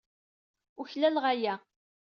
Uklaleɣ 0.81 1.25
aya. 1.33 1.55